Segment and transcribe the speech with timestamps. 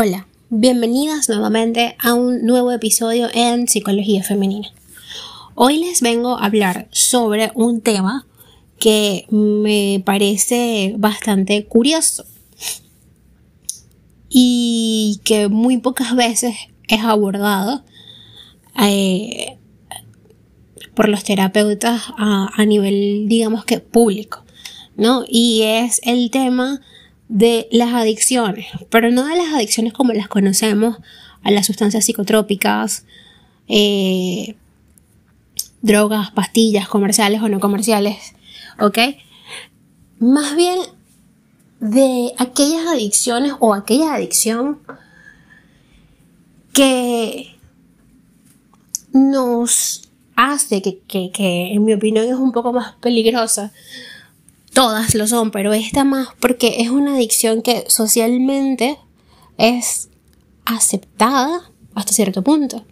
[0.00, 4.68] Hola, bienvenidas nuevamente a un nuevo episodio en Psicología Femenina.
[5.56, 8.24] Hoy les vengo a hablar sobre un tema
[8.78, 12.24] que me parece bastante curioso
[14.28, 16.54] y que muy pocas veces
[16.86, 17.82] es abordado
[18.80, 19.58] eh,
[20.94, 24.44] por los terapeutas a, a nivel, digamos que público,
[24.96, 25.24] ¿no?
[25.28, 26.82] Y es el tema
[27.28, 30.96] de las adicciones, pero no de las adicciones como las conocemos
[31.42, 33.04] a las sustancias psicotrópicas,
[33.68, 34.56] eh,
[35.82, 38.34] drogas, pastillas comerciales o no comerciales,
[38.80, 38.98] ¿ok?
[40.18, 40.78] Más bien
[41.80, 44.80] de aquellas adicciones o aquella adicción
[46.72, 47.56] que
[49.12, 53.72] nos hace, que, que en mi opinión es un poco más peligrosa,
[54.72, 58.98] todas lo son, pero esta más porque es una adicción que socialmente
[59.56, 60.08] es
[60.64, 62.84] aceptada hasta cierto punto.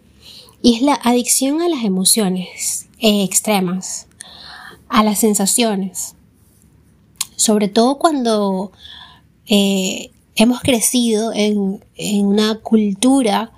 [0.61, 4.07] Y es la adicción a las emociones extremas,
[4.89, 6.15] a las sensaciones.
[7.35, 8.71] Sobre todo cuando
[9.45, 13.51] eh, hemos crecido en, en una cultura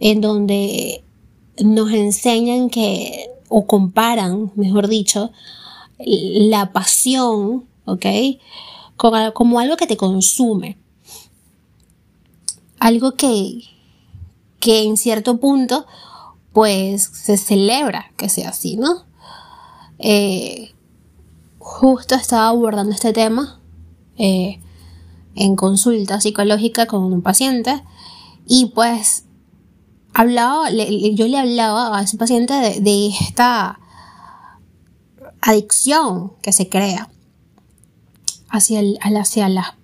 [0.00, 1.04] en donde
[1.62, 5.30] nos enseñan que, o comparan, mejor dicho,
[6.04, 8.06] la pasión ¿ok?
[8.96, 10.78] Como, algo que te consume.
[12.78, 13.62] Algo que,
[14.58, 15.86] que en cierto punto,
[16.52, 19.04] pues se celebra que sea así, ¿no?
[19.98, 20.74] Eh,
[21.58, 23.60] justo estaba abordando este tema
[24.16, 24.60] eh,
[25.34, 27.82] en consulta psicológica con un paciente
[28.46, 29.24] y pues
[30.14, 33.79] hablaba, yo le hablaba a ese paciente de, de, esta
[35.40, 37.10] adicción que se crea
[38.48, 39.74] hacia, hacia las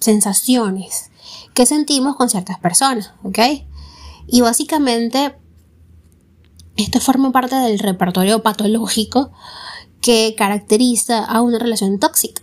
[0.00, 1.10] sensaciones
[1.54, 3.38] que sentimos con ciertas personas, ¿ok?
[4.26, 5.36] Y básicamente
[6.76, 9.30] esto forma parte del repertorio patológico
[10.00, 12.42] que caracteriza a una relación tóxica.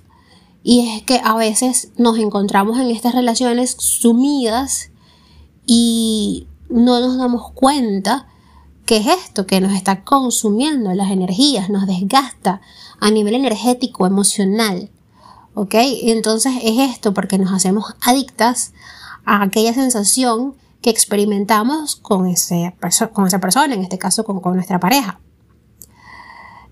[0.64, 4.92] Y es que a veces nos encontramos en estas relaciones sumidas
[5.66, 8.28] y no nos damos cuenta
[8.86, 12.62] que es esto que nos está consumiendo las energías, nos desgasta
[13.00, 14.90] a nivel energético, emocional.
[15.54, 15.76] ¿ok?
[16.04, 18.74] Entonces es esto porque nos hacemos adictas
[19.26, 22.76] a aquella sensación que experimentamos con, ese,
[23.14, 25.20] con esa persona, en este caso con, nuestra pareja.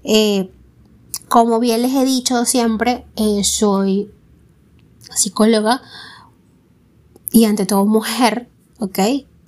[0.03, 0.51] Eh,
[1.27, 4.11] como bien les he dicho siempre, eh, soy
[5.13, 5.81] psicóloga
[7.31, 8.49] y ante todo mujer,
[8.79, 8.99] ¿ok?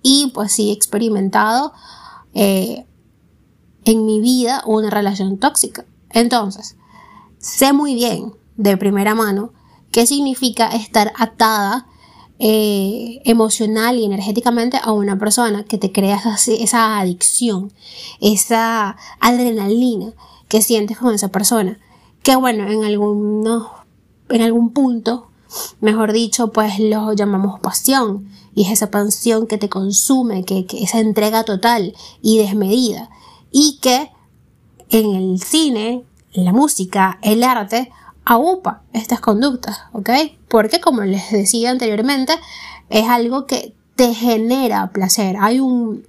[0.04, 1.74] Y pues sí he experimentado
[2.34, 2.86] eh,
[3.86, 5.86] en mi vida una relación tóxica.
[6.10, 6.78] Entonces,
[7.38, 9.54] sé muy bien de primera mano
[9.92, 11.88] qué significa estar atada
[12.44, 17.72] eh, emocional y energéticamente a una persona que te crea esa, adicción,
[18.20, 20.14] esa adrenalina
[20.48, 21.78] que sientes con esa persona.
[22.24, 23.68] Que bueno, en algunos,
[24.30, 25.28] en algún punto,
[25.82, 28.28] mejor dicho, pues lo llamamos pasión.
[28.54, 33.10] Y es esa pasión que te consume, que, que esa entrega total y desmedida.
[33.52, 34.12] Y que
[34.90, 36.04] en el cine,
[36.34, 37.92] la música, el arte,
[38.26, 40.10] aupa estas conductas, ¿ok?
[40.48, 42.34] Porque como les decía anteriormente,
[42.90, 46.06] es algo que te genera placer, hay un,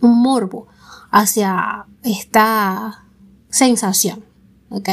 [0.00, 0.68] un morbo
[1.10, 3.04] hacia esta
[3.50, 4.24] sensación,
[4.70, 4.88] ¿ok?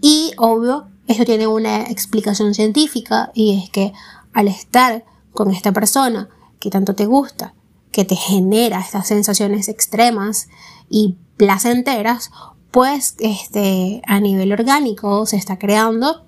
[0.00, 3.92] Y obvio, esto tiene una explicación científica y es que
[4.32, 7.54] al estar con esta persona que tanto te gusta,
[7.92, 10.48] que te genera estas sensaciones extremas
[10.88, 12.30] y placenteras,
[12.70, 16.26] pues este, a nivel orgánico se está creando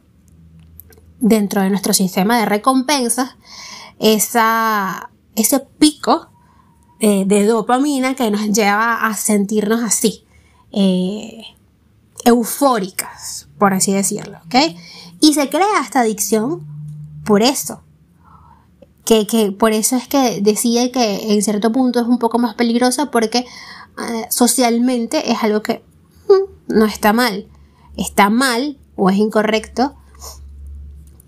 [1.20, 3.36] dentro de nuestro sistema de recompensas
[4.00, 6.28] esa, ese pico
[6.98, 10.24] eh, de dopamina que nos lleva a sentirnos así,
[10.72, 11.42] eh,
[12.24, 14.38] eufóricas, por así decirlo.
[15.20, 16.66] Y se crea esta adicción
[17.24, 17.82] por eso.
[19.04, 22.54] Que, que, por eso es que decía que en cierto punto es un poco más
[22.54, 25.84] peligrosa porque eh, socialmente es algo que
[26.68, 27.48] no está mal.
[27.96, 29.94] Está mal o es incorrecto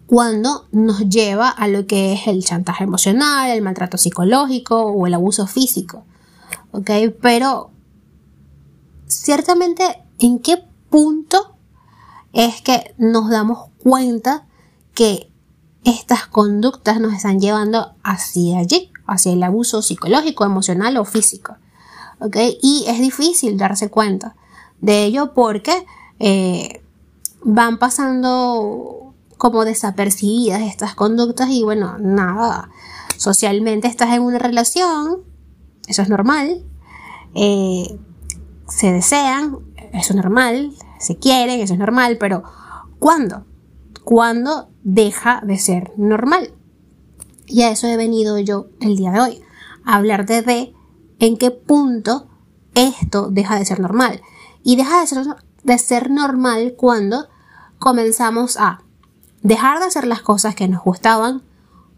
[0.06, 5.14] cuando nos lleva a lo que es el chantaje emocional, el maltrato psicológico o el
[5.14, 6.04] abuso físico.
[6.72, 6.90] ¿Ok?
[7.20, 7.70] Pero
[9.06, 11.56] ciertamente, ¿en qué punto
[12.32, 14.46] es que nos damos cuenta
[14.94, 15.30] que
[15.84, 21.56] estas conductas nos están llevando hacia allí, hacia el abuso psicológico, emocional o físico?
[22.20, 22.36] ¿Ok?
[22.62, 24.34] Y es difícil darse cuenta
[24.80, 25.86] de ello porque
[26.18, 26.82] eh,
[27.42, 32.70] van pasando como desapercibidas estas conductas y bueno, nada,
[33.16, 35.22] socialmente estás en una relación,
[35.86, 36.64] eso es normal,
[37.34, 37.98] eh,
[38.68, 39.58] se desean,
[39.92, 42.42] eso es normal, se quieren, eso es normal, pero
[42.98, 43.44] ¿cuándo?
[44.04, 46.52] ¿Cuándo deja de ser normal?
[47.46, 49.42] Y a eso he venido yo el día de hoy,
[49.84, 50.72] a hablar de
[51.18, 52.28] en qué punto
[52.74, 54.22] esto deja de ser normal.
[54.62, 55.26] Y deja de ser,
[55.62, 57.28] de ser normal cuando
[57.78, 58.82] comenzamos a
[59.42, 61.42] dejar de hacer las cosas que nos gustaban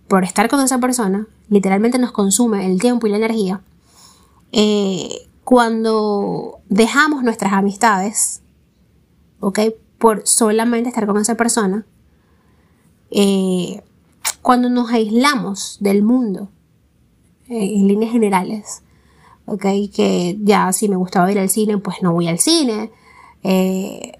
[0.08, 3.60] por estar con esa persona, literalmente nos consume el tiempo y la energía.
[4.52, 8.42] Eh, cuando dejamos nuestras amistades,
[9.40, 9.60] ¿ok?
[9.98, 11.86] Por solamente estar con esa persona,
[13.10, 13.82] eh,
[14.42, 16.48] cuando nos aislamos del mundo,
[17.48, 18.82] eh, en líneas generales,
[19.46, 19.64] ¿ok?
[19.94, 22.90] Que ya si me gustaba ir al cine, pues no voy al cine.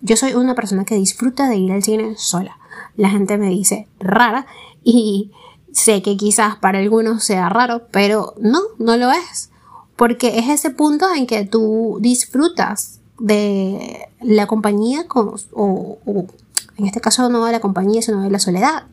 [0.03, 2.57] yo soy una persona que disfruta de ir al cine sola
[2.97, 4.47] la gente me dice rara
[4.85, 5.31] y
[5.73, 9.51] sé que quizás para algunos sea raro, pero no, no lo es.
[9.97, 16.27] Porque es ese punto en que tú disfrutas de la compañía o,
[16.77, 18.85] en este caso no de la compañía, sino de la soledad,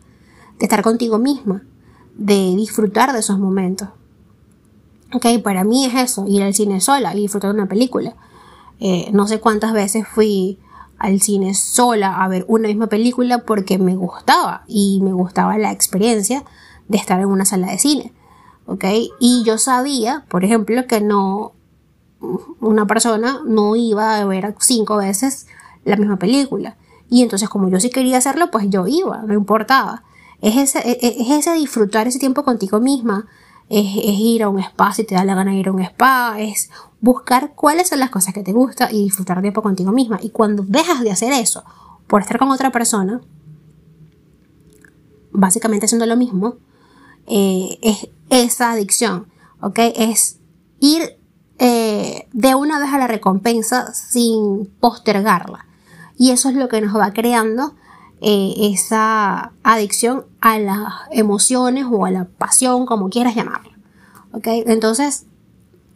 [0.60, 1.64] de estar contigo misma,
[2.16, 3.90] de disfrutar de esos momentos.
[5.14, 8.16] Ok, para mí es eso, ir al cine sola y disfrutar de una película.
[8.80, 10.60] Eh, no sé cuántas veces fui
[10.98, 15.72] al cine sola a ver una misma película porque me gustaba y me gustaba la
[15.72, 16.44] experiencia
[16.88, 18.14] de estar en una sala de cine.
[18.66, 18.86] ¿Ok?
[19.20, 21.54] Y yo sabía, por ejemplo, que no,
[22.62, 25.48] una persona no iba a ver cinco veces
[25.84, 26.78] la misma película.
[27.14, 30.02] Y entonces como yo sí quería hacerlo, pues yo iba, no importaba.
[30.42, 33.28] Es ese, es ese disfrutar ese tiempo contigo misma,
[33.70, 36.38] es, ir a un spa si te da la gana de ir a un spa,
[36.40, 36.72] es
[37.02, 40.18] buscar cuáles son las cosas que te gustan y disfrutar tiempo contigo misma.
[40.24, 41.64] Y cuando dejas de hacer eso
[42.08, 43.22] por estar con otra persona,
[45.34, 46.56] básicamente haciendo lo mismo,
[47.28, 49.28] eh, es esa adicción,
[49.62, 49.78] ¿ok?
[49.96, 50.40] Es
[50.80, 51.20] ir
[51.60, 55.68] eh, de una vez a la recompensa sin postergarla.
[56.18, 57.76] Y eso es lo que nos va creando
[58.22, 63.72] eh, esa adicción a las emociones o a la pasión, como quieras llamarlo.
[64.32, 64.48] ¿Ok?
[64.48, 65.26] Entonces,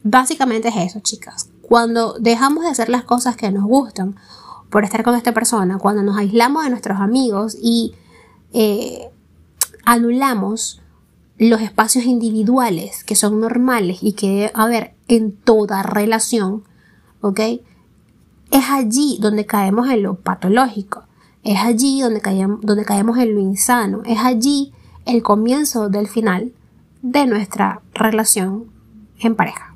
[0.03, 1.49] básicamente es eso, chicas.
[1.61, 4.15] Cuando dejamos de hacer las cosas que nos gustan
[4.69, 7.93] por estar con esta persona, cuando nos aislamos de nuestros amigos y
[8.53, 9.09] eh,
[9.85, 10.81] anulamos
[11.37, 16.63] los espacios individuales que son normales y que debe haber en toda relación,
[17.21, 17.39] ¿ok?
[18.51, 21.03] Es allí donde caemos en lo patológico.
[21.43, 24.01] Es allí donde caemos, donde caemos en lo insano.
[24.05, 24.73] Es allí
[25.05, 26.51] el comienzo del final
[27.01, 28.65] de nuestra relación
[29.19, 29.75] en pareja.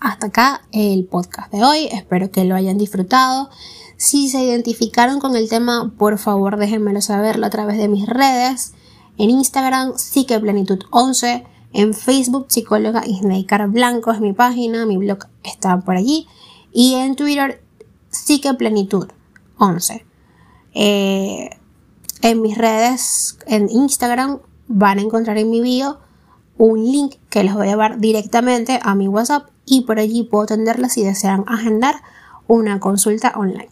[0.00, 1.88] Hasta acá el podcast de hoy.
[1.92, 3.50] Espero que lo hayan disfrutado.
[3.96, 8.72] Si se identificaron con el tema, por favor déjenmelo saberlo a través de mis redes.
[9.16, 11.44] En Instagram, Psiqueplenitud 11.
[11.72, 14.86] En Facebook, psicóloga Isneikar Blanco es mi página.
[14.86, 16.26] Mi blog está por allí.
[16.72, 17.62] Y en Twitter,
[18.10, 19.08] Psiqueplenitud
[19.58, 20.04] 11.
[20.74, 21.50] Eh,
[22.22, 24.38] en mis redes, en Instagram,
[24.68, 25.98] van a encontrar en mi bio
[26.56, 30.44] un link que les voy a llevar directamente a mi WhatsApp y por allí puedo
[30.44, 31.96] atenderla si desean agendar
[32.46, 33.70] una consulta online.